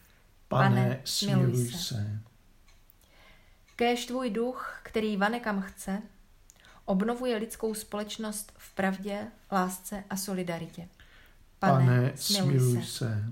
Pane, 0.47 0.69
Pane 0.75 1.01
smiluj 1.05 1.65
se. 1.65 1.77
se. 1.77 2.19
Kéž 3.75 4.05
tvůj 4.05 4.29
duch, 4.29 4.79
který 4.83 5.17
vane 5.17 5.39
kam 5.39 5.61
chce, 5.61 6.01
obnovuje 6.85 7.37
lidskou 7.37 7.73
společnost 7.73 8.53
v 8.57 8.73
pravdě, 8.75 9.27
lásce 9.51 10.03
a 10.09 10.17
solidaritě. 10.17 10.87
Pane, 11.59 11.85
Pane 11.85 12.11
smiluj 12.15 12.81
se. 12.81 12.87
se. 12.87 13.23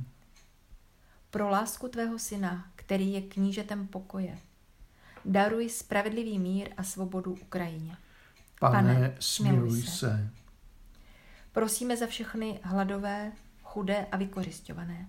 Pro 1.32 1.50
lásku 1.50 1.88
tvého 1.88 2.20
syna, 2.20 2.72
který 2.86 3.14
je 3.14 3.22
knížetem 3.22 3.88
pokoje, 3.88 4.38
daruj 5.26 5.70
spravedlivý 5.70 6.40
mír 6.40 6.70
a 6.78 6.84
svobodu 6.84 7.32
Ukrajině. 7.42 7.98
Pane, 8.60 8.94
Pane 8.94 9.16
smiluj 9.20 9.82
se. 9.82 9.92
se. 9.92 10.30
Prosíme 11.52 11.98
za 11.98 12.08
všechny 12.08 12.60
hladové, 12.64 13.32
chudé 13.64 14.06
a 14.12 14.18
vykořišťované, 14.18 15.08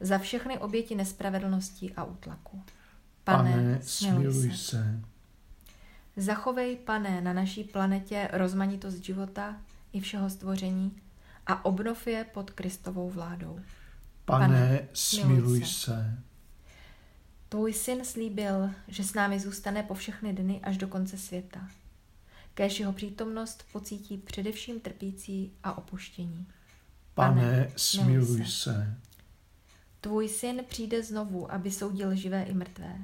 za 0.00 0.18
všechny 0.18 0.58
oběti 0.58 0.94
nespravedlnosti 0.94 1.94
a 1.94 2.04
útlaku. 2.04 2.62
Pane, 3.24 3.52
Pane 3.52 3.78
smiluj 3.82 4.50
se. 4.50 4.56
se. 4.56 5.00
Zachovej, 6.16 6.76
pane, 6.76 7.20
na 7.20 7.32
naší 7.32 7.64
planetě 7.64 8.28
rozmanitost 8.32 9.04
života 9.04 9.56
i 9.92 10.00
všeho 10.00 10.30
stvoření 10.30 11.02
a 11.46 11.64
obnov 11.64 12.06
je 12.06 12.24
pod 12.24 12.50
Kristovou 12.50 13.10
vládou. 13.10 13.60
Pane, 14.24 14.48
pane 14.48 14.88
smiluj 14.92 15.64
se. 15.64 15.66
se. 15.66 16.27
Tvůj 17.48 17.72
syn 17.72 18.04
slíbil, 18.04 18.70
že 18.88 19.04
s 19.04 19.14
námi 19.14 19.40
zůstane 19.40 19.82
po 19.82 19.94
všechny 19.94 20.32
dny 20.32 20.60
až 20.62 20.78
do 20.78 20.88
konce 20.88 21.18
světa. 21.18 21.68
Kéž 22.54 22.80
jeho 22.80 22.92
přítomnost 22.92 23.64
pocítí 23.72 24.18
především 24.18 24.80
trpící 24.80 25.52
a 25.62 25.78
opuštění. 25.78 26.46
Pane, 27.14 27.40
pane 27.40 27.72
smiluj 27.76 28.44
se. 28.44 28.50
se. 28.50 28.96
Tvůj 30.00 30.28
syn 30.28 30.64
přijde 30.68 31.02
znovu, 31.02 31.52
aby 31.52 31.70
soudil 31.70 32.14
živé 32.14 32.42
i 32.42 32.54
mrtvé. 32.54 32.98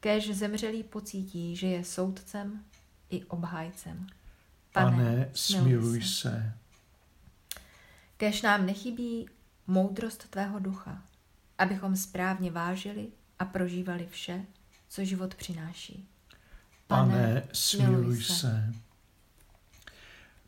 Kéž 0.00 0.36
zemřelý 0.36 0.82
pocítí, 0.82 1.56
že 1.56 1.66
je 1.66 1.84
soudcem 1.84 2.64
i 3.10 3.24
obhájcem. 3.24 4.06
Pane, 4.72 4.96
Pane 4.96 5.30
smiluj 5.34 6.02
se. 6.02 6.08
se. 6.08 6.52
Kéž 8.16 8.42
nám 8.42 8.66
nechybí 8.66 9.28
moudrost 9.66 10.30
tvého 10.30 10.58
ducha, 10.58 11.02
abychom 11.58 11.96
správně 11.96 12.50
vážili 12.50 13.08
a 13.42 13.44
prožívali 13.44 14.08
vše, 14.10 14.44
co 14.88 15.04
život 15.04 15.34
přináší. 15.34 16.08
Pane, 16.86 17.12
Pane 17.12 17.42
smiluj 17.52 18.22
se. 18.22 18.32
se. 18.32 18.74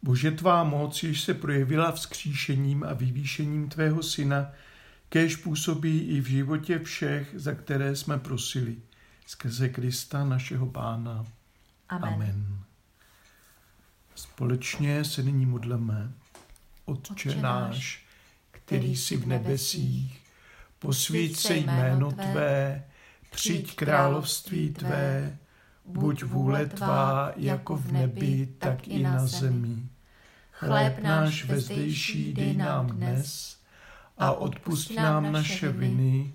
Bože, 0.02 0.30
tvá 0.30 0.64
moc, 0.64 1.02
již 1.02 1.20
se 1.20 1.34
projevila 1.34 1.92
vzkříšením 1.92 2.84
a 2.84 2.92
vyvýšením 2.92 3.68
tvého 3.68 4.02
syna, 4.02 4.52
kéž 5.08 5.36
působí 5.36 5.98
i 5.98 6.20
v 6.20 6.26
životě 6.26 6.78
všech, 6.78 7.34
za 7.34 7.54
které 7.54 7.96
jsme 7.96 8.18
prosili 8.18 8.76
skrze 9.26 9.68
Krista 9.68 10.24
našeho 10.24 10.66
Pána. 10.66 11.24
Amen. 11.88 12.14
Amen. 12.14 12.58
Společně 14.14 15.04
se 15.04 15.22
nyní 15.22 15.46
modleme. 15.46 16.12
Otče 16.84 17.34
náš, 17.34 18.06
který 18.50 18.96
jsi 18.96 19.16
v 19.16 19.26
nebesích, 19.26 20.23
posvíť 20.84 21.36
se 21.36 21.56
jméno 21.56 22.12
Tvé, 22.12 22.84
přijď 23.30 23.76
království 23.76 24.70
Tvé, 24.70 25.38
buď 25.84 26.22
vůle 26.22 26.66
Tvá 26.66 27.32
jako 27.36 27.76
v 27.76 27.92
nebi, 27.92 28.48
tak 28.58 28.88
i 28.88 29.02
na 29.02 29.26
zemi. 29.26 29.76
Chléb 30.50 30.98
náš 31.02 31.44
vezdejší 31.44 32.32
dej 32.32 32.56
nám 32.56 32.86
dnes 32.86 33.56
a 34.18 34.32
odpust 34.32 34.90
nám 34.90 35.32
naše 35.32 35.72
viny, 35.72 36.32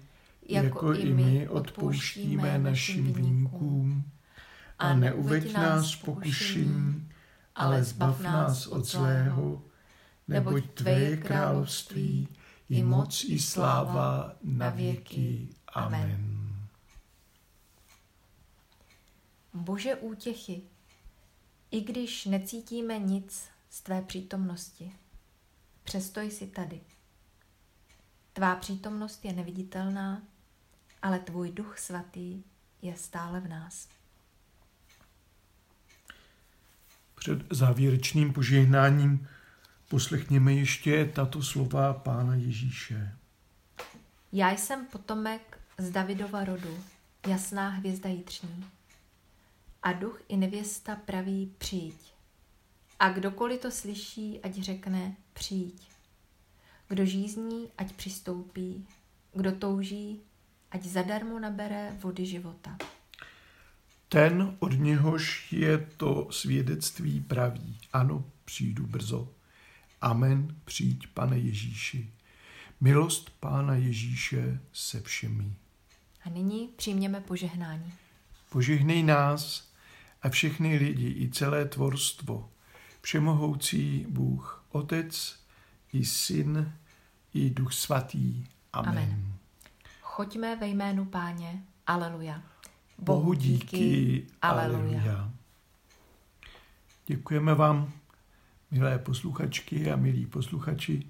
jako, 0.49 0.65
jako 0.65 0.93
i 0.93 1.13
my 1.13 1.49
odpouštíme 1.49 2.59
našim 2.59 3.13
viníkům. 3.13 4.03
A 4.79 4.93
neuveď 4.93 5.53
nás 5.53 5.95
pokušení, 5.95 7.09
ale 7.55 7.83
zbav 7.83 8.19
nás 8.19 8.67
od 8.67 8.85
zlého, 8.85 9.61
neboť 10.27 10.63
Tvé 10.73 11.17
království 11.17 12.27
i 12.69 12.83
moc 12.83 13.23
i 13.23 13.39
sláva 13.39 14.35
na 14.43 14.69
věky. 14.69 15.47
Amen. 15.67 16.39
Bože 19.53 19.95
útěchy, 19.95 20.61
i 21.71 21.81
když 21.81 22.25
necítíme 22.25 22.99
nic 22.99 23.49
z 23.69 23.81
Tvé 23.81 24.01
přítomnosti, 24.01 24.91
přesto 25.83 26.21
jsi 26.21 26.47
tady. 26.47 26.81
Tvá 28.33 28.55
přítomnost 28.55 29.25
je 29.25 29.33
neviditelná, 29.33 30.23
ale 31.01 31.19
tvůj 31.19 31.51
duch 31.51 31.79
svatý 31.79 32.43
je 32.81 32.95
stále 32.95 33.39
v 33.39 33.47
nás. 33.47 33.87
Před 37.15 37.39
závěrečným 37.51 38.33
požehnáním 38.33 39.27
poslechněme 39.89 40.53
ještě 40.53 41.05
tato 41.05 41.43
slova 41.43 41.93
Pána 41.93 42.35
Ježíše. 42.35 43.15
Já 44.31 44.51
jsem 44.51 44.85
potomek 44.85 45.59
z 45.77 45.91
Davidova 45.91 46.43
rodu, 46.43 46.83
jasná 47.27 47.69
hvězda 47.69 48.09
jitřní. 48.09 48.65
A 49.83 49.93
duch 49.93 50.21
i 50.27 50.37
nevěsta 50.37 50.95
praví 50.95 51.53
přijď. 51.57 51.95
A 52.99 53.09
kdokoliv 53.09 53.61
to 53.61 53.71
slyší, 53.71 54.39
ať 54.43 54.53
řekne 54.53 55.15
přijď. 55.33 55.89
Kdo 56.87 57.05
žízní, 57.05 57.67
ať 57.77 57.93
přistoupí. 57.93 58.87
Kdo 59.33 59.51
touží, 59.51 60.21
ať 60.71 60.83
zadarmo 60.83 61.39
nabere 61.39 61.97
vody 61.99 62.25
života. 62.25 62.77
Ten, 64.09 64.55
od 64.59 64.71
něhož 64.71 65.53
je 65.53 65.77
to 65.97 66.27
svědectví 66.31 67.21
praví. 67.21 67.77
Ano, 67.93 68.25
přijdu 68.45 68.87
brzo. 68.87 69.38
Amen, 70.01 70.55
přijď, 70.65 71.07
pane 71.07 71.37
Ježíši. 71.37 72.11
Milost 72.81 73.29
Pána 73.39 73.75
Ježíše 73.75 74.59
se 74.73 75.01
všemi. 75.01 75.53
A 76.25 76.29
nyní 76.29 76.69
přijměme 76.75 77.21
požehnání. 77.21 77.93
Požehnej 78.49 79.03
nás 79.03 79.71
a 80.21 80.29
všechny 80.29 80.77
lidi 80.77 81.23
i 81.23 81.29
celé 81.29 81.65
tvorstvo, 81.65 82.49
všemohoucí 83.01 84.05
Bůh, 84.09 84.65
Otec 84.69 85.39
i 85.93 86.05
Syn 86.05 86.73
i 87.33 87.49
Duch 87.49 87.73
Svatý. 87.73 88.45
Amen. 88.73 88.97
Amen. 88.97 89.33
Choďme 90.01 90.55
ve 90.55 90.67
jménu 90.67 91.05
Páně. 91.05 91.63
Aleluja. 91.87 92.43
Bohu 92.97 93.33
díky. 93.33 94.27
Aleluja. 94.41 95.31
Děkujeme 97.07 97.55
vám, 97.55 97.93
milé 98.71 98.99
posluchačky 98.99 99.91
a 99.91 99.95
milí 99.95 100.25
posluchači, 100.25 101.07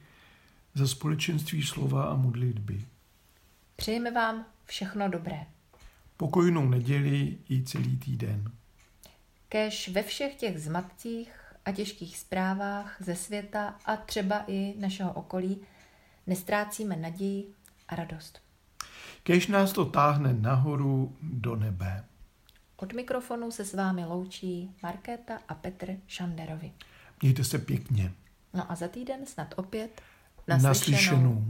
za 0.73 0.87
společenství 0.87 1.63
slova 1.63 2.03
a 2.03 2.15
modlitby. 2.15 2.85
Přejeme 3.75 4.11
vám 4.11 4.45
všechno 4.65 5.09
dobré. 5.09 5.45
Pokojnou 6.17 6.69
neděli 6.69 7.37
i 7.49 7.63
celý 7.63 7.97
týden. 7.97 8.51
Kež 9.49 9.89
ve 9.89 10.03
všech 10.03 10.35
těch 10.35 10.59
zmatcích 10.59 11.31
a 11.65 11.71
těžkých 11.71 12.17
zprávách 12.17 12.97
ze 12.99 13.15
světa 13.15 13.75
a 13.85 13.97
třeba 13.97 14.43
i 14.47 14.73
našeho 14.79 15.13
okolí 15.13 15.61
nestrácíme 16.27 16.95
naději 16.95 17.53
a 17.87 17.95
radost. 17.95 18.41
Kež 19.23 19.47
nás 19.47 19.73
to 19.73 19.85
táhne 19.85 20.33
nahoru 20.33 21.17
do 21.21 21.55
nebe. 21.55 22.05
Od 22.77 22.93
mikrofonu 22.93 23.51
se 23.51 23.65
s 23.65 23.73
vámi 23.73 24.05
loučí 24.05 24.75
Markéta 24.83 25.39
a 25.47 25.55
Petr 25.55 25.95
Šanderovi. 26.07 26.71
Mějte 27.21 27.43
se 27.43 27.59
pěkně. 27.59 28.13
No 28.53 28.71
a 28.71 28.75
za 28.75 28.87
týden 28.87 29.25
snad 29.25 29.53
opět 29.57 30.01
naslyšenou. 30.47 30.69
naslyšenou. 30.69 31.45